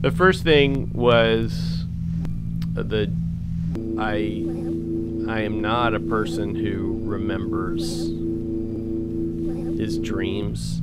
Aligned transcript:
the 0.00 0.10
first 0.10 0.42
thing 0.42 0.90
was 0.92 1.84
the 2.74 3.10
I 3.98 4.44
I 5.28 5.40
am 5.40 5.60
not 5.60 5.94
a 5.94 6.00
person 6.00 6.54
who 6.54 7.00
remembers 7.04 8.06
his 9.78 9.98
dreams, 9.98 10.80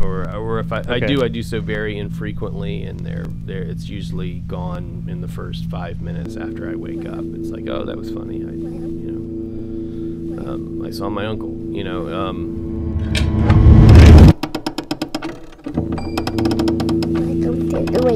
or 0.00 0.32
or 0.34 0.60
if 0.60 0.72
I, 0.72 0.82
I 0.88 1.00
do, 1.00 1.24
I 1.24 1.28
do 1.28 1.42
so 1.42 1.60
very 1.60 1.98
infrequently, 1.98 2.84
and 2.84 3.00
they're 3.00 3.26
there. 3.26 3.62
It's 3.62 3.88
usually 3.88 4.40
gone 4.40 5.06
in 5.08 5.20
the 5.20 5.28
first 5.28 5.64
five 5.66 6.00
minutes 6.00 6.36
after 6.36 6.70
I 6.70 6.74
wake 6.74 7.06
up. 7.06 7.24
It's 7.34 7.50
like, 7.50 7.68
oh, 7.68 7.84
that 7.84 7.96
was 7.96 8.10
funny. 8.10 8.36
I 8.36 8.50
you 8.50 9.10
know, 9.10 10.52
um, 10.52 10.82
I 10.84 10.90
saw 10.90 11.08
my 11.08 11.26
uncle. 11.26 11.56
You 11.70 11.84
know, 11.84 12.08
um, 12.14 12.67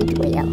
Goyang 0.02 0.51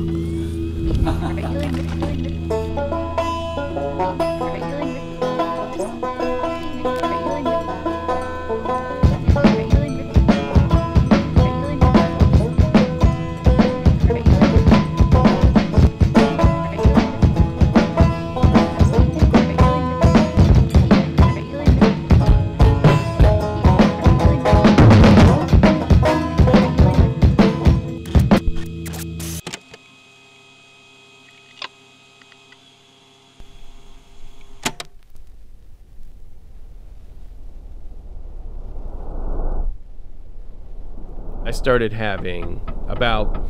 started 41.70 41.94
having 41.94 42.60
about 42.88 43.48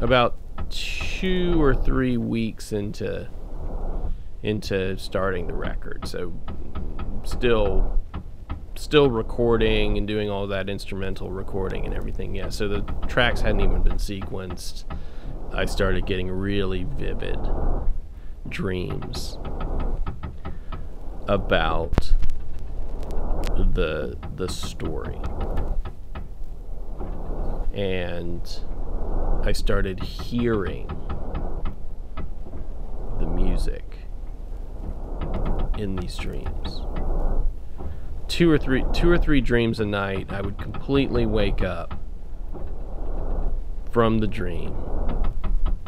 about 0.00 0.34
two 0.68 1.62
or 1.62 1.76
three 1.76 2.16
weeks 2.16 2.72
into 2.72 3.28
into 4.42 4.98
starting 4.98 5.46
the 5.46 5.54
record. 5.54 6.04
So 6.08 6.32
still 7.22 8.00
still 8.74 9.10
recording 9.10 9.96
and 9.96 10.08
doing 10.08 10.28
all 10.28 10.48
that 10.48 10.68
instrumental 10.68 11.30
recording 11.30 11.84
and 11.84 11.94
everything. 11.94 12.34
Yeah, 12.34 12.48
so 12.48 12.66
the 12.66 12.80
tracks 13.06 13.40
hadn't 13.40 13.60
even 13.60 13.84
been 13.84 13.98
sequenced. 13.98 14.82
I 15.52 15.66
started 15.66 16.04
getting 16.04 16.28
really 16.28 16.82
vivid 16.82 17.38
dreams 18.48 19.38
about 21.28 22.12
the 23.56 24.18
the 24.34 24.48
story 24.48 25.20
and 27.72 28.60
I 29.44 29.52
started 29.52 30.02
hearing 30.02 30.88
the 33.18 33.26
music 33.26 33.98
in 35.78 35.96
these 35.96 36.16
dreams. 36.16 36.82
Two 38.28 38.50
or 38.50 38.58
three 38.58 38.84
two 38.92 39.10
or 39.10 39.18
three 39.18 39.40
dreams 39.40 39.80
a 39.80 39.86
night, 39.86 40.32
I 40.32 40.40
would 40.40 40.58
completely 40.58 41.26
wake 41.26 41.62
up 41.62 41.98
from 43.90 44.18
the 44.18 44.26
dream 44.26 44.74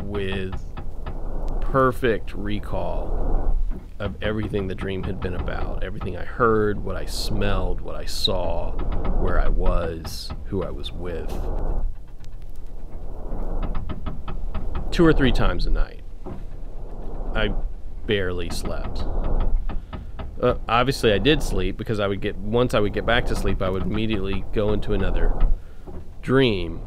with 0.03 0.55
perfect 1.61 2.35
recall 2.35 3.59
of 3.99 4.15
everything 4.23 4.67
the 4.67 4.75
dream 4.75 5.03
had 5.03 5.21
been 5.21 5.35
about. 5.35 5.83
Everything 5.83 6.17
I 6.17 6.25
heard, 6.25 6.83
what 6.83 6.97
I 6.97 7.07
smelled, 7.07 7.81
what 7.81 7.97
I 7.97 8.05
saw, 8.05 8.73
where 9.21 9.41
I 9.41 9.49
was, 9.49 10.31
who 10.47 10.63
I 10.63 10.71
was 10.71 10.93
with. 10.93 11.31
Two 14.91 15.05
or 15.05 15.13
three 15.13 15.33
times 15.33 15.67
a 15.67 15.71
night. 15.71 16.03
I 17.35 17.53
barely 18.07 18.51
slept. 18.51 19.05
Uh, 20.41 20.57
obviously, 20.69 21.13
I 21.13 21.19
did 21.19 21.43
sleep 21.43 21.77
because 21.77 22.01
I 22.01 22.07
would 22.07 22.21
get, 22.21 22.37
once 22.37 22.75
I 22.75 22.81
would 22.81 22.93
get 22.93 23.07
back 23.07 23.27
to 23.27 23.37
sleep, 23.37 23.63
I 23.63 23.71
would 23.71 23.83
immediately 23.83 24.45
go 24.53 24.73
into 24.73 24.93
another 24.93 25.35
dream 26.23 26.81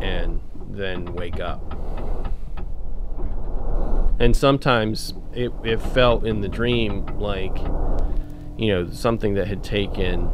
and 0.00 0.40
then 0.70 1.12
wake 1.14 1.40
up. 1.40 1.91
And 4.22 4.36
sometimes 4.36 5.14
it, 5.34 5.50
it 5.64 5.82
felt 5.82 6.24
in 6.24 6.42
the 6.42 6.48
dream 6.48 7.04
like, 7.18 7.56
you 8.56 8.68
know, 8.68 8.88
something 8.88 9.34
that 9.34 9.48
had 9.48 9.64
taken 9.64 10.30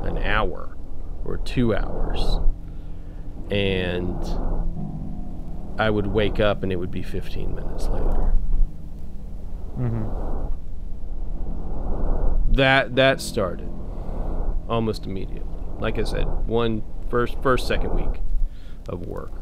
an 0.00 0.16
hour 0.16 0.74
or 1.22 1.36
two 1.36 1.74
hours. 1.74 2.38
And 3.50 4.16
I 5.78 5.90
would 5.90 6.06
wake 6.06 6.40
up 6.40 6.62
and 6.62 6.72
it 6.72 6.76
would 6.76 6.90
be 6.90 7.02
15 7.02 7.54
minutes 7.54 7.88
later. 7.88 8.32
Mm-hmm. 9.78 10.30
That 12.54 12.96
that 12.96 13.20
started 13.20 13.68
almost 14.66 15.04
immediately. 15.04 15.58
Like 15.78 15.98
I 15.98 16.04
said, 16.04 16.24
one 16.46 16.84
first 17.10 17.36
first 17.42 17.68
second 17.68 17.94
week 17.94 18.22
of 18.88 19.06
work. 19.06 19.39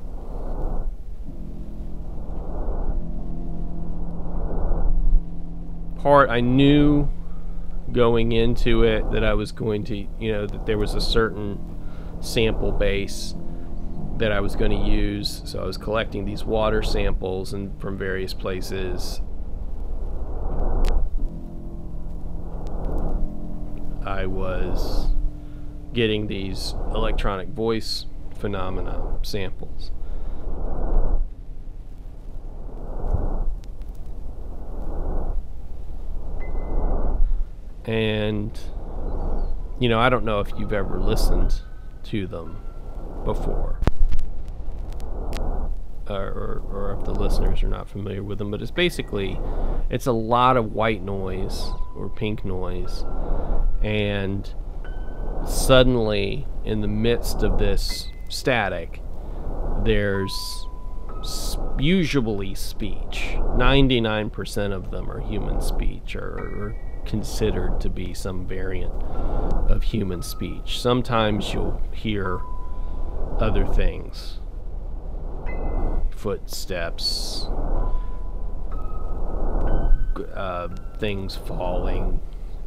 Part 5.99 6.31
I 6.31 6.41
knew 6.41 7.09
going 7.93 8.33
into 8.33 8.83
it 8.85 9.11
that 9.13 9.25
I 9.25 9.35
was 9.35 9.53
going 9.53 9.85
to, 9.85 9.97
you 9.97 10.33
know, 10.33 10.47
that 10.47 10.67
there 10.67 10.79
was 10.79 10.95
a 10.95 11.01
certain 11.01 11.59
sample 12.21 12.73
base 12.73 13.35
that 14.19 14.33
I 14.33 14.41
was 14.41 14.57
going 14.57 14.71
to 14.71 14.91
use. 14.91 15.43
So 15.45 15.63
I 15.63 15.65
was 15.65 15.79
collecting 15.79 16.25
these 16.25 16.45
water 16.45 16.83
samples 16.83 17.53
and 17.53 17.81
from 17.81 17.97
various 17.97 18.35
places. 18.35 19.21
I 24.05 24.27
was 24.27 25.09
getting 25.93 26.27
these 26.27 26.75
electronic 26.95 27.49
voice 27.49 28.07
phenomena 28.37 29.19
samples. 29.23 29.91
And 37.89 38.53
you 39.81 39.89
know, 39.89 39.99
I 39.99 40.11
don't 40.11 40.25
know 40.25 40.41
if 40.41 40.51
you've 40.59 40.73
ever 40.73 41.01
listened 41.01 41.63
to 42.05 42.27
them 42.27 42.59
before. 43.25 43.81
Or, 46.09 46.63
or, 46.73 46.97
if 46.99 47.05
the 47.05 47.13
listeners 47.13 47.63
are 47.63 47.69
not 47.69 47.87
familiar 47.87 48.23
with 48.23 48.39
them, 48.39 48.51
but 48.51 48.63
it's 48.63 48.71
basically 48.71 49.39
it's 49.91 50.07
a 50.07 50.13
lot 50.13 50.57
of 50.57 50.73
white 50.73 51.03
noise 51.03 51.67
or 51.95 52.09
pink 52.09 52.47
noise, 52.47 53.05
and 53.83 54.53
suddenly 55.47 56.47
in 56.65 56.81
the 56.81 56.89
midst 56.89 57.43
of 57.43 57.59
this 57.59 58.11
static, 58.31 59.03
there's 59.85 60.33
usually 61.79 62.55
speech. 62.55 63.37
Ninety-nine 63.57 64.31
percent 64.31 64.73
of 64.73 64.91
them 64.91 65.11
are 65.11 65.21
human 65.21 65.61
speech, 65.61 66.17
or, 66.17 66.23
or 66.23 66.77
considered 67.09 67.81
to 67.81 67.91
be 67.91 68.15
some 68.15 68.47
variant 68.47 68.93
of 69.71 69.83
human 69.83 70.23
speech. 70.23 70.79
Sometimes 70.79 71.53
you'll 71.53 71.81
hear 71.93 72.41
other 73.41 73.67
things 73.67 74.39
footsteps, 76.11 77.47
uh, 80.35 80.69
things 80.99 81.37
falling, 81.37 82.21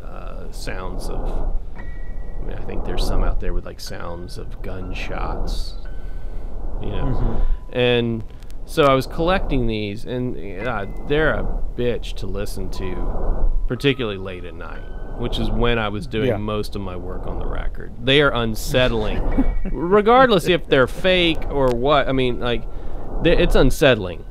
uh, 0.04 0.50
sounds 0.52 1.10
of. 1.10 1.54
I 1.76 2.44
mean, 2.44 2.58
I 2.58 2.62
think 2.64 2.86
there's 2.86 3.06
some 3.06 3.24
out 3.24 3.40
there 3.42 3.54
with 3.54 3.66
like 3.66 3.80
sounds 3.80 4.38
of 4.38 4.62
gunshots, 4.62 5.76
you 6.82 6.90
know. 6.90 7.46
And 7.74 8.24
so 8.72 8.84
I 8.86 8.94
was 8.94 9.06
collecting 9.08 9.68
these, 9.68 10.06
and 10.06 10.38
uh, 10.68 10.86
they're 11.08 11.34
a 11.34 11.44
bitch 11.76 12.16
to 12.18 12.28
listen 12.28 12.70
to, 12.72 13.52
particularly 13.68 14.18
late 14.18 14.46
at 14.46 14.54
night, 14.56 14.82
which 15.20 15.40
is 15.40 15.50
when 15.50 15.78
I 15.78 15.90
was 15.90 16.08
doing 16.08 16.28
Yeah. 16.30 16.38
most 16.38 16.76
of 16.76 16.82
my 16.82 16.96
work 16.96 17.28
on 17.28 17.38
the 17.40 17.46
record. 17.46 17.92
They 18.04 18.22
are 18.22 18.32
unsettling, 18.34 19.22
regardless 19.72 20.48
if 20.48 20.68
they're 20.68 20.88
fake 20.88 21.44
or 21.50 21.68
what. 21.76 22.08
I 22.08 22.12
mean, 22.14 22.40
like, 22.40 22.64
it's 23.26 23.56
unsettling. 23.56 24.24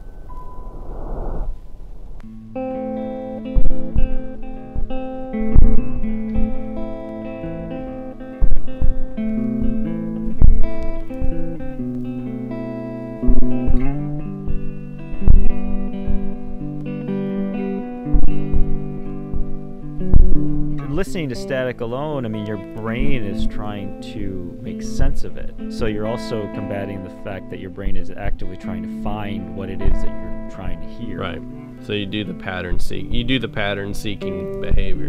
Listening 21.01 21.31
to 21.31 21.35
static 21.35 21.81
alone, 21.81 22.27
I 22.27 22.29
mean, 22.29 22.45
your 22.45 22.59
brain 22.77 23.25
is 23.25 23.47
trying 23.47 24.03
to 24.13 24.55
make 24.61 24.83
sense 24.83 25.25
of 25.25 25.39
it. 25.39 25.55
So 25.71 25.87
you're 25.87 26.07
also 26.07 26.43
combating 26.53 27.03
the 27.03 27.25
fact 27.25 27.49
that 27.49 27.59
your 27.59 27.71
brain 27.71 27.97
is 27.97 28.11
actively 28.11 28.59
trying 28.59 28.83
to 28.83 29.03
find 29.03 29.57
what 29.57 29.71
it 29.71 29.81
is 29.81 29.95
that 29.95 30.09
you're 30.09 30.51
trying 30.51 30.79
to 30.79 30.87
hear. 30.87 31.21
Right. 31.21 31.41
So 31.87 31.95
you 31.95 32.05
do 32.05 32.23
the 32.23 32.35
pattern 32.35 32.79
seek. 32.79 33.07
You 33.11 33.25
do 33.25 33.39
the 33.39 33.49
pattern 33.49 33.95
seeking 33.95 34.61
behavior. 34.61 35.07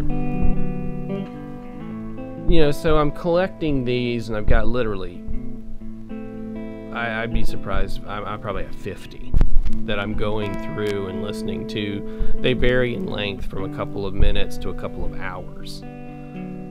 You 2.49 2.61
know, 2.61 2.71
so 2.71 2.97
I'm 2.97 3.11
collecting 3.11 3.83
these, 3.83 4.29
and 4.29 4.37
I've 4.37 4.47
got 4.47 4.69
literally. 4.69 5.21
I, 6.95 7.23
I'd 7.23 7.33
be 7.33 7.43
surprised. 7.43 7.99
I, 8.05 8.35
I 8.35 8.37
probably 8.37 8.63
have 8.63 8.75
50 8.75 9.30
that 9.85 9.99
I'm 9.99 10.13
going 10.13 10.53
through 10.63 11.07
and 11.07 11.23
listening 11.23 11.67
to. 11.69 12.31
They 12.39 12.53
vary 12.53 12.95
in 12.95 13.07
length 13.07 13.45
from 13.45 13.71
a 13.71 13.75
couple 13.75 14.05
of 14.05 14.13
minutes 14.13 14.57
to 14.59 14.69
a 14.69 14.73
couple 14.73 15.05
of 15.05 15.19
hours 15.19 15.81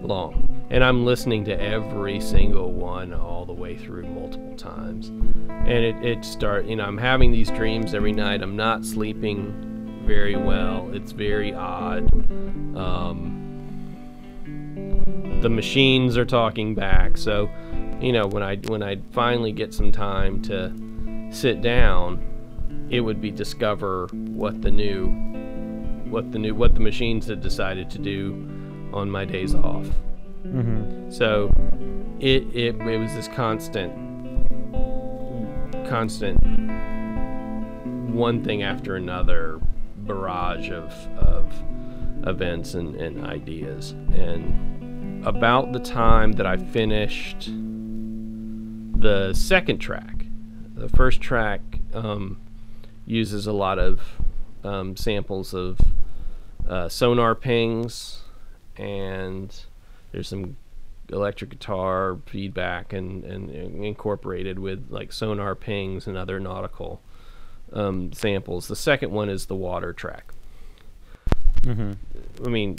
long. 0.03 0.47
And 0.71 0.85
I'm 0.85 1.05
listening 1.05 1.45
to 1.47 1.61
every 1.61 2.21
single 2.21 2.73
one 2.73 3.13
all 3.13 3.45
the 3.45 3.53
way 3.53 3.77
through 3.77 4.05
multiple 4.07 4.55
times. 4.57 5.09
And 5.09 5.69
it, 5.71 5.97
it 6.05 6.25
start 6.25 6.67
you 6.67 6.77
know, 6.77 6.85
I'm 6.85 6.99
having 6.99 7.33
these 7.33 7.51
dreams 7.51 7.95
every 7.95 8.13
night. 8.13 8.43
I'm 8.43 8.57
not 8.57 8.85
sleeping 8.85 10.03
very 10.07 10.37
well. 10.37 10.91
It's 10.93 11.13
very 11.13 11.53
odd. 11.53 12.13
Um, 12.77 13.37
the 15.43 15.49
machines 15.51 16.17
are 16.17 16.25
talking 16.25 16.75
back. 16.75 17.17
So, 17.17 17.51
you 18.01 18.13
know, 18.13 18.27
when 18.27 18.43
I 18.43 18.57
when 18.57 18.83
I 18.83 18.99
finally 19.13 19.53
get 19.53 19.75
some 19.75 19.91
time 19.91 20.41
to 20.43 20.73
sit 21.33 21.63
down, 21.63 22.30
it 22.91 23.01
would 23.01 23.21
be 23.21 23.31
discover 23.31 24.09
what 24.13 24.63
the 24.63 24.71
new 24.71 25.09
what 26.11 26.33
the 26.33 26.39
new 26.39 26.55
what 26.55 26.75
the 26.75 26.81
machines 26.81 27.27
had 27.27 27.41
decided 27.41 27.89
to 27.91 27.99
do 27.99 28.33
on 28.93 29.11
my 29.11 29.25
days 29.25 29.55
off. 29.55 29.87
Mm-hmm. 30.45 31.11
So 31.11 31.51
it, 32.19 32.45
it 32.55 32.77
it 32.81 32.99
was 32.99 33.15
this 33.15 33.29
constant 33.29 33.93
constant 35.89 36.39
one 38.11 38.43
thing 38.45 38.63
after 38.63 38.97
another 38.97 39.61
barrage 39.99 40.71
of 40.71 40.93
of 41.19 41.47
events 42.27 42.75
and, 42.75 42.97
and 42.97 43.25
ideas. 43.25 43.93
And 44.13 45.25
about 45.27 45.73
the 45.73 45.81
time 45.81 46.33
that 46.33 46.47
I 46.47 46.57
finished 46.57 47.51
the 49.01 49.33
second 49.33 49.79
track, 49.79 50.27
the 50.75 50.89
first 50.89 51.21
track 51.21 51.61
um, 51.95 52.39
uses 53.11 53.47
a 53.47 53.53
lot 53.53 53.79
of 53.79 54.01
um, 54.65 54.97
samples 54.97 55.53
of 55.53 55.79
uh, 56.69 56.89
sonar 56.89 57.35
pings 57.35 58.23
and 58.77 59.65
there's 60.13 60.29
some 60.29 60.57
electric 61.09 61.51
guitar 61.51 62.19
feedback 62.27 62.93
and, 62.93 63.25
and 63.25 63.51
incorporated 63.51 64.59
with 64.59 64.87
like 64.91 65.13
sonar 65.13 65.55
pings 65.55 66.07
and 66.07 66.17
other 66.17 66.39
nautical 66.39 67.01
um, 67.73 68.13
samples. 68.13 68.69
The 68.69 68.77
second 68.77 69.11
one 69.11 69.29
is 69.29 69.47
the 69.47 69.57
water 69.57 69.93
track. 69.93 70.33
Mm-hmm. 71.63 72.47
I 72.47 72.49
mean, 72.49 72.79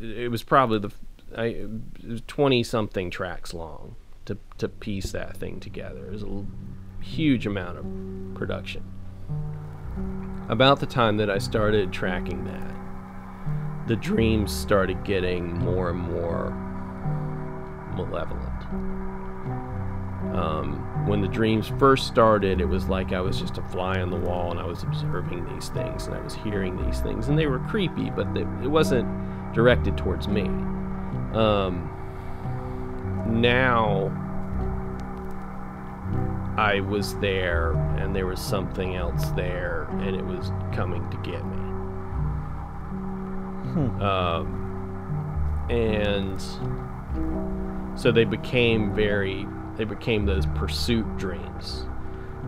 it, 0.00 0.30
was 0.30 0.42
probably 0.42 0.78
the 0.78 0.92
I, 1.36 1.66
twenty 2.26 2.62
something 2.62 3.10
tracks 3.10 3.52
long 3.52 3.96
to 4.26 4.38
to 4.58 4.68
piece 4.68 5.12
that 5.12 5.36
thing 5.36 5.58
together. 5.58 6.06
It 6.06 6.12
was 6.12 6.22
a 6.22 6.44
huge 7.02 7.46
amount 7.46 7.78
of 7.78 7.86
production. 8.34 8.82
About 10.48 10.80
the 10.80 10.86
time 10.86 11.16
that 11.18 11.30
I 11.30 11.38
started 11.38 11.92
tracking 11.92 12.44
that, 12.44 13.88
the 13.88 13.96
dreams 13.96 14.52
started 14.54 15.04
getting 15.04 15.58
more 15.58 15.90
and 15.90 15.98
more 15.98 16.50
malevolent. 17.96 18.62
Um, 20.34 21.06
when 21.06 21.20
the 21.20 21.28
dreams 21.28 21.70
first 21.78 22.06
started, 22.06 22.60
it 22.60 22.64
was 22.64 22.88
like 22.88 23.12
I 23.12 23.20
was 23.20 23.38
just 23.38 23.58
a 23.58 23.62
fly 23.62 24.00
on 24.00 24.10
the 24.10 24.16
wall 24.16 24.50
and 24.50 24.60
I 24.60 24.64
was 24.64 24.82
observing 24.82 25.44
these 25.52 25.68
things 25.68 26.06
and 26.06 26.14
I 26.14 26.20
was 26.20 26.34
hearing 26.34 26.76
these 26.86 27.00
things 27.00 27.28
and 27.28 27.38
they 27.38 27.46
were 27.46 27.58
creepy, 27.60 28.10
but 28.10 28.32
they, 28.32 28.40
it 28.40 28.70
wasn't 28.70 29.06
directed 29.52 29.98
towards 29.98 30.28
me. 30.28 30.44
Um, 31.34 31.90
now 33.26 34.10
I 36.56 36.80
was 36.80 37.16
there 37.16 37.72
and 37.98 38.14
there 38.14 38.26
was 38.26 38.40
something 38.40 38.94
else 38.96 39.30
there 39.30 39.84
and 40.00 40.14
it 40.16 40.24
was 40.24 40.50
coming 40.72 41.08
to 41.10 41.16
get 41.18 41.44
me. 41.46 41.58
Um, 44.04 45.66
and 45.70 46.40
so 47.98 48.12
they 48.12 48.24
became 48.24 48.92
very 48.94 49.46
they 49.76 49.84
became 49.84 50.26
those 50.26 50.44
pursuit 50.54 51.06
dreams 51.16 51.86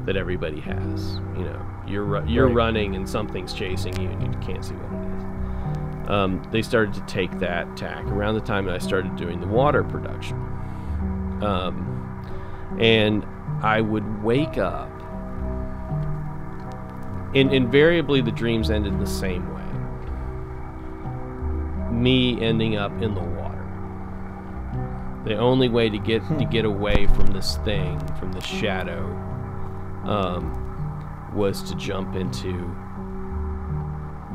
that 0.04 0.16
everybody 0.16 0.60
has 0.60 1.14
you 1.36 1.44
know 1.44 1.64
you're 1.86 2.26
you're 2.26 2.46
Right. 2.48 2.54
running 2.54 2.96
and 2.96 3.08
something's 3.08 3.54
chasing 3.54 3.98
you 3.98 4.08
and 4.10 4.22
you 4.34 4.40
can't 4.40 4.62
see 4.64 4.74
what 4.74 4.92
it 4.92 5.06
is 6.04 6.10
um, 6.10 6.42
they 6.50 6.60
started 6.60 6.92
to 6.94 7.00
take 7.02 7.38
that 7.38 7.74
tack 7.76 8.04
around 8.06 8.34
the 8.34 8.40
time 8.42 8.66
that 8.66 8.74
i 8.74 8.78
started 8.78 9.14
doing 9.16 9.40
the 9.40 9.46
water 9.46 9.82
production 9.84 10.36
um, 11.42 11.93
and 12.78 13.24
i 13.62 13.80
would 13.80 14.22
wake 14.22 14.58
up. 14.58 14.90
And 17.34 17.52
invariably 17.52 18.20
the 18.20 18.30
dreams 18.30 18.70
ended 18.70 19.00
the 19.00 19.06
same 19.06 19.52
way. 19.52 19.62
Me 21.92 22.40
ending 22.40 22.76
up 22.76 22.92
in 23.02 23.14
the 23.14 23.20
water. 23.20 23.54
The 25.24 25.36
only 25.36 25.68
way 25.68 25.88
to 25.88 25.98
get 25.98 26.26
to 26.38 26.44
get 26.44 26.64
away 26.64 27.06
from 27.06 27.28
this 27.28 27.56
thing, 27.64 27.98
from 28.18 28.32
the 28.32 28.40
shadow, 28.40 29.02
um, 30.04 31.32
was 31.34 31.62
to 31.62 31.74
jump 31.76 32.14
into 32.14 32.52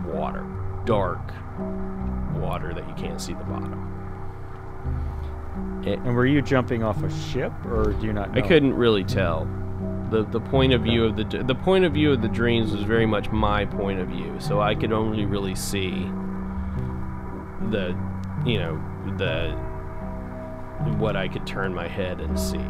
water, 0.06 0.46
dark 0.86 1.22
water 2.34 2.74
that 2.74 2.88
you 2.88 2.96
can't 2.96 3.22
see 3.22 3.33
the 3.33 3.44
bottom. 3.44 3.99
It, 5.86 6.00
And 6.00 6.16
were 6.16 6.26
you 6.26 6.42
jumping 6.42 6.83
off 6.83 7.02
a 7.04 7.12
ship, 7.31 7.54
or 7.66 7.94
do 7.94 8.06
you 8.06 8.14
not? 8.14 8.38
I 8.38 8.42
couldn't 8.42 8.74
really 8.74 9.04
tell. 9.04 9.48
the 10.12 10.24
The 10.24 10.42
point 10.42 10.74
of 10.74 10.81
view 10.81 11.06
of 11.06 11.16
the 11.16 11.24
the 11.24 11.56
point 11.56 11.86
of 11.86 11.94
view 11.94 12.12
of 12.12 12.21
the 12.21 12.28
dreams 12.28 12.71
was 12.71 12.83
very 12.83 13.06
much 13.06 13.30
my 13.31 13.66
point 13.66 14.00
of 14.00 14.09
view, 14.09 14.36
so 14.40 14.59
I 14.62 14.76
could 14.76 14.92
only 14.92 15.26
really 15.26 15.56
see 15.56 16.09
the, 17.69 17.95
you 18.45 18.57
know, 18.59 18.81
the 19.18 19.52
what 20.98 21.16
I 21.16 21.28
could 21.28 21.45
turn 21.45 21.74
my 21.74 21.88
head 21.88 22.21
and 22.21 22.40
see. 22.40 22.66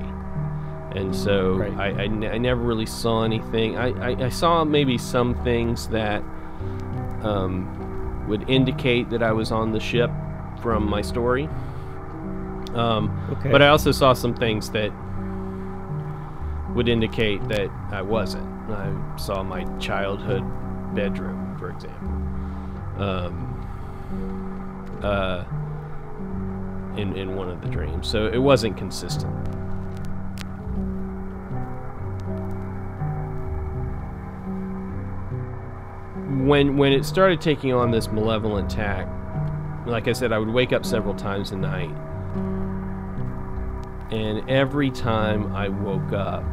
And 0.96 1.16
so 1.16 1.54
Right. 1.54 2.00
I, 2.00 2.04
I, 2.04 2.38
never 2.38 2.62
really 2.62 2.88
saw 2.88 3.24
anything. 3.24 3.78
I, 3.78 3.90
I, 4.12 4.26
I 4.26 4.30
saw 4.30 4.64
maybe 4.64 4.98
some 4.98 5.36
things 5.44 5.88
that 5.90 6.24
um, 7.22 8.26
would 8.28 8.50
indicate 8.50 9.12
that 9.12 9.22
I 9.22 9.32
was 9.32 9.52
on 9.52 9.72
the 9.72 9.80
ship 9.80 10.10
from 10.62 10.90
my 10.90 11.02
story. 11.02 11.48
Um, 12.76 13.10
Okay. 13.40 13.52
But 13.52 13.62
I 13.62 13.70
also 13.70 13.92
saw 13.92 14.14
some 14.14 14.34
things 14.34 14.70
that 14.72 14.92
would 16.76 16.88
indicate 16.90 17.48
that 17.50 17.70
I 17.92 18.02
wasn't. 18.02 18.48
I 18.70 18.94
saw 19.18 19.44
my 19.44 19.64
childhood 19.80 20.44
bedroom, 20.94 21.56
for 21.58 21.70
example. 21.72 22.10
Um, 23.02 23.56
uh, 25.02 25.44
in, 26.98 27.16
in 27.16 27.36
one 27.36 27.50
of 27.50 27.62
the 27.62 27.70
dreams. 27.70 28.08
So 28.08 28.28
it 28.28 28.38
wasn't 28.38 28.78
consistent. 28.78 29.34
When 36.46 36.78
when 36.78 36.94
it 36.94 37.06
started 37.06 37.42
taking 37.42 37.74
on 37.74 37.92
this 37.92 38.08
malevolent 38.10 38.70
tack, 38.70 39.08
like 39.86 40.08
I 40.08 40.14
said, 40.14 40.32
I 40.32 40.38
would 40.38 40.50
wake 40.50 40.74
up 40.74 40.86
several 40.86 41.14
times 41.16 41.52
a 41.52 41.56
night. 41.58 41.92
And 44.12 44.50
every 44.50 44.90
time 44.90 45.56
I 45.56 45.70
woke 45.70 46.12
up, 46.14 46.44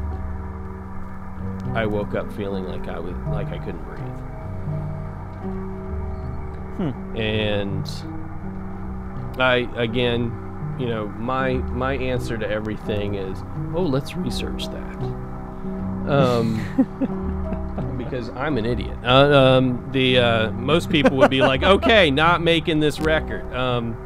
I 1.75 1.87
woke 1.87 2.15
up 2.15 2.33
feeling 2.33 2.65
like 2.65 2.89
I 2.89 2.99
was 2.99 3.15
like 3.29 3.49
I 3.49 3.59
couldn't 3.59 3.83
breathe. 3.85 4.03
And 7.17 7.91
I 9.41 9.69
again, 9.77 10.33
you 10.79 10.87
know, 10.87 11.09
my 11.09 11.55
my 11.55 11.95
answer 11.95 12.37
to 12.37 12.49
everything 12.49 13.15
is, 13.15 13.39
oh, 13.75 13.83
let's 13.83 14.17
research 14.17 14.69
that. 14.69 14.97
Um, 16.09 16.61
because 17.99 18.29
I'm 18.31 18.59
an 18.59 18.67
idiot. 18.67 18.97
Uh, 19.03 19.09
um, 19.09 19.89
the 19.93 20.19
uh, 20.19 20.51
most 20.53 20.91
people 20.91 21.17
would 21.17 21.31
be 21.31 21.41
like, 21.41 21.63
okay, 21.63 22.11
not 22.11 22.43
making 22.43 22.81
this 22.81 23.01
record. 23.01 23.53
Um, 23.53 23.97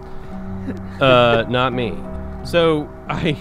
uh, 1.00 1.44
not 1.48 1.72
me. 1.72 1.90
So 2.44 2.88
I, 3.08 3.36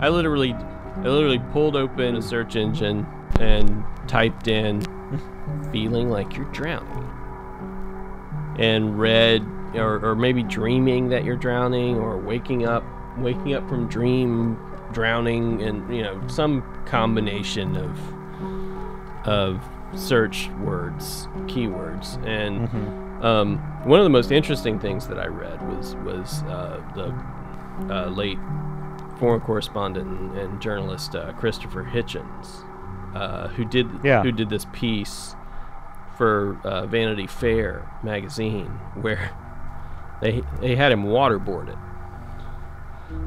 I 0.00 0.08
literally, 0.08 0.52
I 0.52 1.02
literally 1.02 1.40
pulled 1.52 1.76
open 1.76 2.16
a 2.16 2.22
search 2.22 2.56
engine 2.56 3.06
and 3.40 3.84
typed 4.08 4.48
in 4.48 4.82
"feeling 5.72 6.10
like 6.10 6.36
you're 6.36 6.50
drowning," 6.52 7.08
and 8.58 8.98
read 8.98 9.42
or, 9.74 10.04
or 10.04 10.14
maybe 10.14 10.42
dreaming 10.42 11.08
that 11.08 11.24
you're 11.24 11.36
drowning, 11.36 11.96
or 11.96 12.18
waking 12.18 12.66
up, 12.66 12.84
waking 13.18 13.54
up 13.54 13.66
from 13.68 13.88
dream 13.88 14.58
drowning, 14.92 15.62
and 15.62 15.94
you 15.94 16.02
know 16.02 16.20
some 16.28 16.62
combination 16.86 17.76
of 17.76 17.98
of 19.26 19.62
search 19.94 20.48
words, 20.60 21.26
keywords, 21.46 22.22
and 22.26 22.68
um, 23.24 23.58
one 23.84 24.00
of 24.00 24.04
the 24.04 24.10
most 24.10 24.32
interesting 24.32 24.78
things 24.78 25.06
that 25.08 25.18
I 25.18 25.26
read 25.26 25.60
was 25.68 25.94
was 25.96 26.42
uh, 26.44 26.82
the 26.94 27.14
uh, 27.90 28.06
late 28.08 28.38
foreign 29.18 29.40
correspondent 29.40 30.06
and, 30.08 30.36
and 30.38 30.60
journalist 30.60 31.14
uh, 31.14 31.32
Christopher 31.34 31.84
Hitchens, 31.84 32.64
uh, 33.14 33.48
who 33.48 33.64
did 33.64 33.88
Yeah. 34.02 34.22
who 34.22 34.32
did 34.32 34.48
this 34.50 34.66
piece 34.72 35.34
for 36.16 36.58
uh, 36.64 36.86
Vanity 36.86 37.26
Fair 37.26 37.88
magazine, 38.02 38.66
where 39.00 39.30
they 40.20 40.42
they 40.60 40.76
had 40.76 40.92
him 40.92 41.04
waterboarded. 41.04 41.78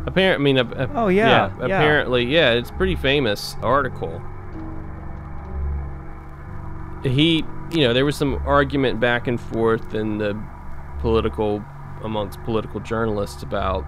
Apparently, 0.08 0.52
I 0.60 0.64
mean, 0.64 0.90
Oh, 0.96 1.08
yeah, 1.08 1.52
yeah. 1.60 1.66
Apparently, 1.66 2.25
yeah, 2.25 2.52
it's 2.54 2.70
a 2.72 2.74
pretty 2.74 2.96
famous 2.96 3.56
article. 3.62 4.22
He, 7.04 7.46
you 7.72 7.82
know, 7.88 7.94
there 7.94 8.06
was 8.06 8.16
some 8.16 8.42
argument 8.48 9.00
back 9.00 9.28
and 9.28 9.40
forth 9.40 9.94
in 9.94 10.18
the 10.18 10.36
political 11.00 11.64
amongst 12.04 12.42
political 12.44 12.80
journalists 12.80 13.44
about 13.44 13.86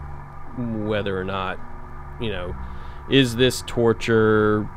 whether 0.57 1.19
or 1.19 1.23
not, 1.23 1.59
you 2.19 2.29
know, 2.29 2.55
is 3.09 3.35
this 3.35 3.63
torture? 3.65 4.69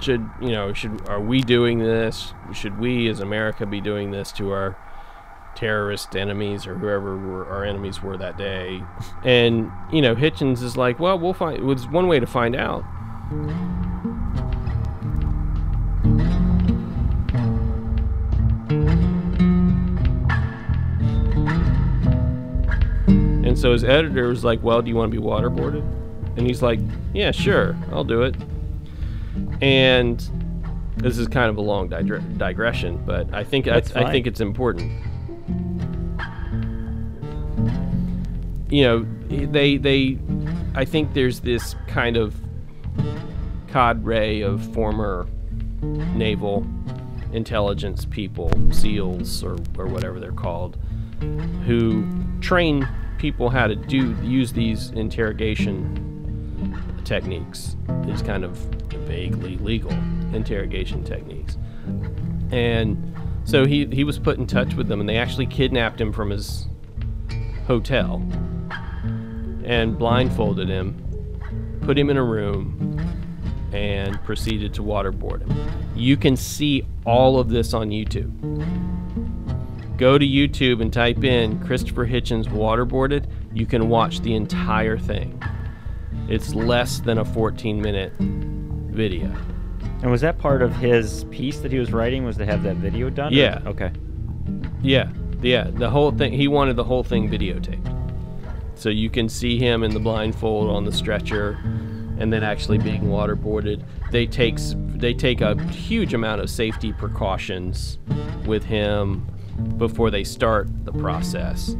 Should 0.00 0.28
you 0.40 0.50
know? 0.50 0.72
Should 0.72 1.08
are 1.08 1.20
we 1.20 1.40
doing 1.42 1.80
this? 1.80 2.34
Should 2.52 2.78
we, 2.78 3.08
as 3.08 3.20
America, 3.20 3.66
be 3.66 3.80
doing 3.80 4.10
this 4.10 4.32
to 4.32 4.50
our 4.52 4.76
terrorist 5.54 6.14
enemies 6.14 6.66
or 6.66 6.76
whoever 6.76 7.16
were, 7.16 7.46
our 7.46 7.64
enemies 7.64 8.02
were 8.02 8.16
that 8.16 8.36
day? 8.36 8.82
And 9.24 9.70
you 9.92 10.02
know, 10.02 10.14
Hitchens 10.14 10.62
is 10.62 10.76
like, 10.76 10.98
well, 10.98 11.18
we'll 11.18 11.34
find. 11.34 11.56
It 11.56 11.64
was 11.64 11.88
one 11.88 12.06
way 12.06 12.20
to 12.20 12.26
find 12.26 12.54
out. 12.56 12.84
And 23.58 23.62
so 23.64 23.72
his 23.72 23.82
editor 23.82 24.28
was 24.28 24.44
like, 24.44 24.62
Well, 24.62 24.80
do 24.82 24.88
you 24.88 24.94
want 24.94 25.10
to 25.10 25.20
be 25.20 25.26
waterboarded? 25.26 25.82
And 26.36 26.46
he's 26.46 26.62
like, 26.62 26.78
Yeah, 27.12 27.32
sure, 27.32 27.76
I'll 27.90 28.04
do 28.04 28.22
it. 28.22 28.36
And 29.60 30.20
this 30.96 31.18
is 31.18 31.26
kind 31.26 31.50
of 31.50 31.56
a 31.56 31.60
long 31.60 31.88
digre- 31.88 32.38
digression, 32.38 33.02
but 33.04 33.34
I 33.34 33.42
think 33.42 33.66
I, 33.66 33.78
I 33.96 34.12
think 34.12 34.28
it's 34.28 34.40
important. 34.40 34.92
You 38.70 38.84
know, 38.84 39.06
they 39.28 39.76
they 39.76 40.20
I 40.76 40.84
think 40.84 41.12
there's 41.12 41.40
this 41.40 41.74
kind 41.88 42.16
of 42.16 42.36
cadre 43.72 44.40
of 44.40 44.72
former 44.72 45.26
naval 45.82 46.64
intelligence 47.32 48.04
people, 48.04 48.52
SEALs 48.70 49.42
or, 49.42 49.56
or 49.76 49.88
whatever 49.88 50.20
they're 50.20 50.30
called, 50.30 50.78
who 51.66 52.06
train 52.40 52.86
people 53.18 53.50
how 53.50 53.66
to 53.66 53.76
do 53.76 54.16
use 54.22 54.52
these 54.52 54.90
interrogation 54.90 56.04
techniques, 57.04 57.76
these 58.04 58.22
kind 58.22 58.44
of 58.44 58.56
vaguely 59.06 59.56
legal 59.58 59.92
interrogation 60.34 61.04
techniques. 61.04 61.56
And 62.50 63.14
so 63.44 63.64
he, 63.66 63.86
he 63.86 64.04
was 64.04 64.18
put 64.18 64.38
in 64.38 64.46
touch 64.46 64.74
with 64.74 64.88
them, 64.88 65.00
and 65.00 65.08
they 65.08 65.16
actually 65.16 65.46
kidnapped 65.46 66.00
him 66.00 66.12
from 66.12 66.30
his 66.30 66.66
hotel 67.66 68.22
and 69.64 69.98
blindfolded 69.98 70.68
him, 70.68 71.78
put 71.82 71.98
him 71.98 72.10
in 72.10 72.16
a 72.16 72.24
room, 72.24 72.98
and 73.72 74.22
proceeded 74.24 74.72
to 74.74 74.82
waterboard 74.82 75.46
him. 75.46 75.70
You 75.94 76.16
can 76.16 76.36
see 76.36 76.86
all 77.04 77.38
of 77.38 77.48
this 77.48 77.74
on 77.74 77.90
YouTube. 77.90 78.32
Go 79.98 80.16
to 80.16 80.24
YouTube 80.26 80.80
and 80.80 80.92
type 80.92 81.24
in 81.24 81.58
Christopher 81.66 82.06
Hitchens 82.06 82.46
waterboarded. 82.46 83.24
You 83.52 83.66
can 83.66 83.88
watch 83.88 84.20
the 84.20 84.34
entire 84.34 84.96
thing. 84.96 85.42
It's 86.28 86.54
less 86.54 87.00
than 87.00 87.18
a 87.18 87.24
14 87.24 87.80
minute 87.82 88.12
video. 88.20 89.34
And 90.02 90.10
was 90.10 90.20
that 90.20 90.38
part 90.38 90.62
of 90.62 90.74
his 90.76 91.24
piece 91.24 91.58
that 91.58 91.72
he 91.72 91.78
was 91.80 91.92
writing? 91.92 92.24
Was 92.24 92.36
to 92.36 92.46
have 92.46 92.62
that 92.62 92.76
video 92.76 93.10
done? 93.10 93.32
or- 93.32 93.36
Yeah. 93.36 93.60
Okay. 93.66 93.90
Yeah, 94.80 95.10
yeah, 95.42 95.68
the 95.74 95.90
whole 95.90 96.12
thing. 96.12 96.32
He 96.32 96.46
wanted 96.46 96.76
the 96.76 96.84
whole 96.84 97.02
thing 97.02 97.28
videotaped, 97.28 97.92
so 98.76 98.88
you 98.90 99.10
can 99.10 99.28
see 99.28 99.58
him 99.58 99.82
in 99.82 99.90
the 99.92 99.98
blindfold 99.98 100.70
on 100.70 100.84
the 100.84 100.92
stretcher, 100.92 101.58
and 102.18 102.32
then 102.32 102.44
actually 102.44 102.78
being 102.78 103.02
waterboarded. 103.02 103.82
They 104.12 104.26
takes 104.26 104.76
they 104.78 105.14
take 105.14 105.40
a 105.40 105.60
huge 105.72 106.14
amount 106.14 106.40
of 106.40 106.48
safety 106.48 106.92
precautions 106.92 107.98
with 108.46 108.62
him 108.62 109.26
before 109.76 110.10
they 110.10 110.24
start 110.24 110.68
the 110.84 110.92
process. 110.92 111.76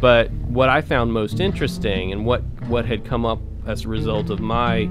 But 0.00 0.30
what 0.32 0.68
I 0.68 0.80
found 0.80 1.12
most 1.12 1.40
interesting, 1.40 2.12
and 2.12 2.26
what 2.26 2.42
what 2.66 2.84
had 2.84 3.04
come 3.04 3.24
up 3.24 3.38
as 3.66 3.84
a 3.84 3.88
result 3.88 4.30
of 4.30 4.40
my 4.40 4.90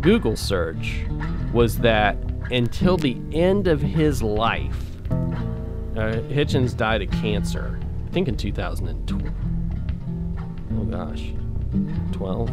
Google 0.00 0.36
search, 0.36 1.04
was 1.52 1.78
that 1.78 2.16
until 2.50 2.96
the 2.96 3.20
end 3.32 3.66
of 3.66 3.82
his 3.82 4.22
life, 4.22 4.76
uh, 5.10 6.22
Hitchens 6.30 6.76
died 6.76 7.02
of 7.02 7.10
cancer. 7.10 7.78
I 8.06 8.10
think 8.10 8.28
in 8.28 8.36
2012. 8.36 9.32
Oh 10.78 10.84
gosh, 10.84 11.32
12. 12.12 12.50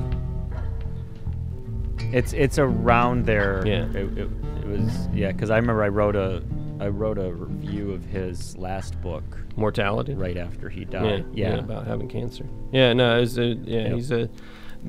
It's 2.14 2.34
it's 2.34 2.60
around 2.60 3.26
there. 3.26 3.64
Yeah. 3.66 3.86
It, 3.92 4.18
it, 4.18 4.30
it 4.60 4.66
was 4.66 5.08
yeah, 5.14 5.32
because 5.32 5.50
I 5.50 5.58
remember 5.58 5.84
I 5.84 5.88
wrote 5.88 6.16
a 6.16 6.44
I 6.80 6.88
wrote 6.88 7.18
a 7.18 7.32
review 7.34 7.92
of 7.92 8.04
his 8.06 8.58
last 8.58 9.00
book 9.02 9.24
Mortality. 9.56 10.14
right 10.14 10.38
after 10.38 10.68
he 10.70 10.84
died. 10.86 11.26
yeah, 11.34 11.54
Yeah. 11.54 11.60
about 11.60 11.88
having 11.88 12.08
cancer. 12.10 12.46
Yeah, 12.72 12.94
no, 12.94 13.20
it's 13.20 13.38
a, 13.38 13.46
yeah, 13.46 13.82
Yep. 13.88 13.94
he's 13.96 14.12
a. 14.12 14.30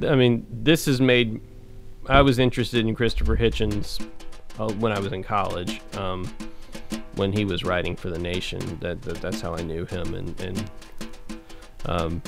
I 0.06 0.14
mean, 0.16 0.46
this 0.50 0.86
has 0.86 1.00
made. 1.00 1.40
I 2.08 2.22
was 2.22 2.38
interested 2.38 2.86
in 2.86 2.94
Christopher 2.94 3.36
Hitchens 3.36 4.04
uh, 4.58 4.68
when 4.74 4.92
I 4.92 4.98
was 4.98 5.12
in 5.12 5.22
college. 5.22 5.80
Um, 5.96 6.28
when 7.14 7.32
he 7.32 7.44
was 7.44 7.64
writing 7.64 7.96
for 7.96 8.10
the 8.10 8.18
Nation, 8.18 8.60
that, 8.80 9.00
that 9.02 9.16
that's 9.22 9.40
how 9.40 9.54
I 9.54 9.62
knew 9.62 9.84
him, 9.86 10.14
and 10.14 10.40
and 10.40 10.70
um, 11.86 12.22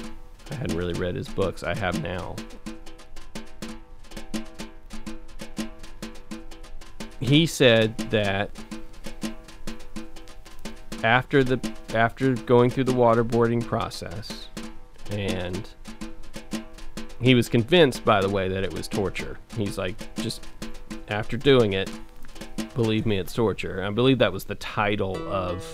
I 0.51 0.55
hadn't 0.55 0.77
really 0.77 0.95
read 0.95 1.15
his 1.15 1.29
books. 1.29 1.63
I 1.63 1.75
have 1.77 2.03
now. 2.03 2.37
He 7.21 7.47
said 7.47 7.99
that 8.11 8.51
after 11.05 11.45
the 11.45 11.59
after 11.95 12.35
going 12.35 12.71
through 12.71 12.85
the 12.85 12.93
waterboarding 12.93 13.65
process 13.65 14.49
and 15.11 15.69
he 17.21 17.35
was 17.35 17.49
convinced 17.49 18.05
by 18.05 18.21
the 18.21 18.29
way 18.29 18.49
that 18.49 18.63
it 18.63 18.73
was 18.73 18.87
torture. 18.89 19.39
He's 19.57 19.79
like 19.79 20.15
just 20.17 20.47
after 21.09 21.37
doing 21.37 21.73
it 21.73 21.91
believe 22.75 23.07
me 23.07 23.19
it's 23.19 23.33
torture. 23.33 23.83
I 23.83 23.91
believe 23.91 24.19
that 24.19 24.33
was 24.33 24.45
the 24.45 24.55
title 24.57 25.17
of 25.33 25.65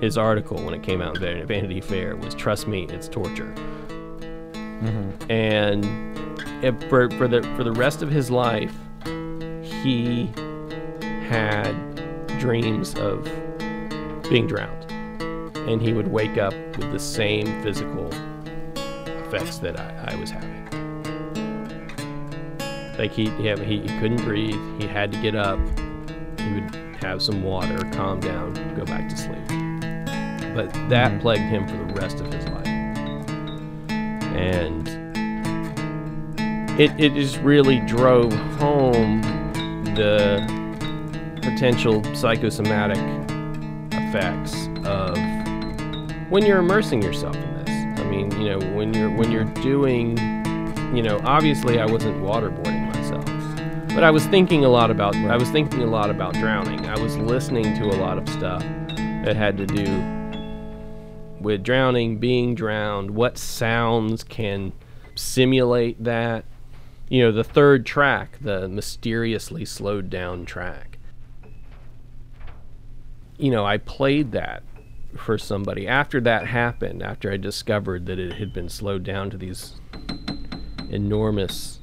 his 0.00 0.16
article 0.18 0.56
when 0.64 0.74
it 0.74 0.82
came 0.82 1.00
out 1.02 1.20
in 1.22 1.46
vanity 1.46 1.80
fair 1.80 2.16
was 2.16 2.34
trust 2.34 2.66
me 2.68 2.84
it's 2.88 3.08
torture. 3.08 3.52
Mhm. 4.80 5.30
and 5.30 5.84
it, 6.64 6.88
for, 6.88 7.10
for 7.12 7.26
the 7.26 7.42
for 7.56 7.64
the 7.64 7.72
rest 7.72 8.00
of 8.02 8.10
his 8.10 8.30
life 8.30 8.72
he 9.82 10.26
had 11.28 11.74
dreams 12.38 12.94
of 12.94 13.26
being 14.28 14.46
drowned. 14.46 14.90
And 15.68 15.82
he 15.82 15.92
would 15.92 16.08
wake 16.08 16.38
up 16.38 16.54
with 16.76 16.92
the 16.92 16.98
same 16.98 17.46
physical 17.62 18.08
effects 18.74 19.58
that 19.58 19.78
I, 19.78 20.12
I 20.12 20.16
was 20.16 20.30
having. 20.30 20.56
Like 22.98 23.12
he, 23.12 23.30
he, 23.30 23.54
he 23.64 23.80
he 23.82 23.98
couldn't 24.00 24.22
breathe. 24.24 24.58
He 24.80 24.86
had 24.86 25.12
to 25.12 25.20
get 25.20 25.34
up. 25.36 25.58
He 26.40 26.54
would 26.54 26.74
have 27.00 27.22
some 27.22 27.42
water 27.42 27.78
calm 27.92 28.18
down 28.20 28.54
go 28.76 28.84
back 28.84 29.08
to 29.08 29.16
sleep. 29.16 29.46
But 30.54 30.72
that 30.88 31.12
Mhm. 31.12 31.20
plagued 31.20 31.42
him 31.42 31.66
for 31.68 31.76
the 31.76 32.00
rest 32.00 32.20
of 32.20 32.32
his 32.32 32.44
life. 32.48 32.66
And 34.34 34.88
it, 36.80 36.90
it 36.98 37.14
just 37.14 37.38
really 37.38 37.80
drove 37.80 38.32
home 38.32 39.20
the 39.94 40.40
potential 41.42 42.02
psychosomatic 42.14 42.98
effects 44.08 44.68
of 44.86 45.16
when 46.30 46.44
you're 46.44 46.58
immersing 46.58 47.02
yourself 47.02 47.36
in 47.36 47.64
this. 47.64 48.00
I 48.00 48.04
mean, 48.04 48.30
you 48.40 48.50
know, 48.50 48.58
when 48.74 48.94
you're 48.94 49.10
when 49.10 49.30
you're 49.30 49.44
doing, 49.44 50.16
you 50.96 51.02
know, 51.02 51.20
obviously 51.24 51.78
I 51.78 51.86
wasn't 51.86 52.22
waterboarding 52.22 52.94
myself, 52.94 53.24
but 53.94 54.04
I 54.04 54.10
was 54.10 54.26
thinking 54.26 54.64
a 54.64 54.68
lot 54.68 54.90
about 54.90 55.14
I 55.14 55.36
was 55.36 55.50
thinking 55.50 55.82
a 55.82 55.86
lot 55.86 56.08
about 56.10 56.34
drowning. 56.34 56.86
I 56.86 56.98
was 56.98 57.16
listening 57.18 57.64
to 57.76 57.84
a 57.84 57.98
lot 58.00 58.16
of 58.18 58.28
stuff 58.28 58.62
that 59.24 59.36
had 59.36 59.58
to 59.58 59.66
do 59.66 60.18
with 61.40 61.62
drowning, 61.62 62.18
being 62.18 62.54
drowned, 62.54 63.10
what 63.10 63.36
sounds 63.36 64.24
can 64.24 64.72
simulate 65.14 66.02
that. 66.02 66.44
You 67.10 67.24
know, 67.24 67.32
the 67.32 67.44
third 67.44 67.84
track, 67.86 68.38
the 68.40 68.68
mysteriously 68.68 69.64
slowed 69.64 70.10
down 70.10 70.46
track. 70.46 70.87
You 73.38 73.50
know, 73.50 73.64
I 73.64 73.78
played 73.78 74.32
that 74.32 74.62
for 75.16 75.38
somebody 75.38 75.88
after 75.88 76.20
that 76.20 76.46
happened, 76.46 77.02
after 77.02 77.32
I 77.32 77.36
discovered 77.36 78.06
that 78.06 78.18
it 78.18 78.34
had 78.34 78.52
been 78.52 78.68
slowed 78.68 79.04
down 79.04 79.30
to 79.30 79.36
these 79.36 79.74
enormous 80.90 81.80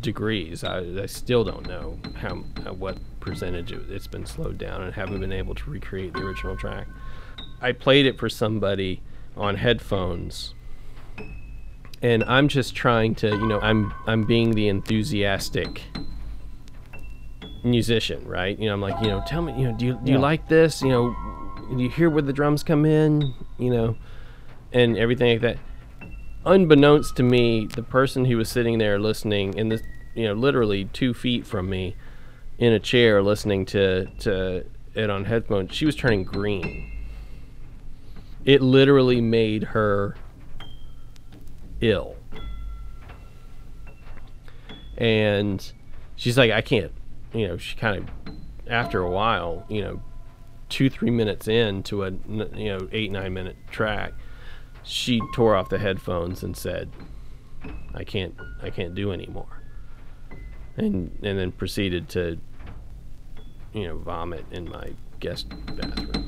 degrees. 0.00 0.62
I, 0.62 0.80
I 1.02 1.06
still 1.06 1.44
don't 1.44 1.66
know 1.66 1.98
how, 2.14 2.44
how 2.62 2.74
what 2.74 2.98
percentage 3.20 3.72
it, 3.72 3.90
it's 3.90 4.06
been 4.06 4.26
slowed 4.26 4.58
down 4.58 4.82
and 4.82 4.92
haven't 4.92 5.20
been 5.20 5.32
able 5.32 5.54
to 5.54 5.70
recreate 5.70 6.12
the 6.12 6.20
original 6.20 6.56
track. 6.56 6.86
I 7.60 7.72
played 7.72 8.06
it 8.06 8.18
for 8.18 8.28
somebody 8.28 9.02
on 9.36 9.56
headphones 9.56 10.54
and 12.02 12.24
I'm 12.24 12.48
just 12.48 12.74
trying 12.74 13.14
to, 13.16 13.28
you 13.28 13.46
know, 13.46 13.60
I'm 13.60 13.92
I'm 14.06 14.24
being 14.24 14.52
the 14.52 14.68
enthusiastic 14.68 15.82
musician, 17.62 18.26
right? 18.26 18.58
You 18.58 18.66
know, 18.66 18.74
I'm 18.74 18.80
like, 18.80 19.02
you 19.02 19.08
know, 19.08 19.22
tell 19.26 19.42
me, 19.42 19.52
you 19.52 19.70
know, 19.70 19.76
do 19.76 19.86
you 19.86 20.00
do 20.02 20.12
you 20.12 20.18
like 20.18 20.48
this? 20.48 20.82
You 20.82 20.88
know, 20.88 21.16
do 21.76 21.82
you 21.82 21.90
hear 21.90 22.10
where 22.10 22.22
the 22.22 22.32
drums 22.32 22.62
come 22.62 22.84
in? 22.84 23.34
You 23.58 23.70
know, 23.70 23.96
and 24.72 24.96
everything 24.96 25.32
like 25.32 25.40
that. 25.42 25.58
Unbeknownst 26.46 27.16
to 27.16 27.22
me, 27.22 27.66
the 27.66 27.82
person 27.82 28.24
who 28.24 28.36
was 28.36 28.48
sitting 28.48 28.78
there 28.78 28.98
listening 28.98 29.54
in 29.54 29.68
this, 29.68 29.82
you 30.14 30.24
know, 30.24 30.32
literally 30.32 30.86
two 30.86 31.12
feet 31.12 31.46
from 31.46 31.68
me, 31.68 31.96
in 32.58 32.72
a 32.72 32.80
chair 32.80 33.22
listening 33.22 33.66
to 33.66 34.06
to 34.20 34.64
it 34.94 35.10
on 35.10 35.24
headphones, 35.24 35.74
she 35.74 35.86
was 35.86 35.96
turning 35.96 36.24
green. 36.24 36.90
It 38.44 38.62
literally 38.62 39.20
made 39.20 39.64
her 39.64 40.16
ill. 41.80 42.16
And 44.96 45.72
she's 46.16 46.36
like, 46.36 46.50
I 46.50 46.60
can't, 46.60 46.92
you 47.32 47.48
know, 47.48 47.56
she 47.56 47.76
kind 47.76 47.98
of, 47.98 48.34
after 48.66 49.00
a 49.00 49.10
while, 49.10 49.64
you 49.68 49.82
know, 49.82 50.02
two, 50.68 50.88
three 50.88 51.10
minutes 51.10 51.48
into 51.48 52.04
a, 52.04 52.10
you 52.10 52.68
know, 52.68 52.88
eight, 52.92 53.10
nine 53.10 53.34
minute 53.34 53.56
track, 53.70 54.12
she 54.82 55.20
tore 55.34 55.54
off 55.56 55.68
the 55.68 55.78
headphones 55.78 56.42
and 56.42 56.56
said, 56.56 56.90
I 57.94 58.04
can't, 58.04 58.34
I 58.62 58.70
can't 58.70 58.94
do 58.94 59.12
anymore. 59.12 59.62
And, 60.76 61.18
and 61.22 61.38
then 61.38 61.52
proceeded 61.52 62.08
to, 62.10 62.38
you 63.72 63.86
know, 63.86 63.98
vomit 63.98 64.46
in 64.50 64.68
my 64.68 64.94
guest 65.18 65.48
bathroom. 65.76 66.19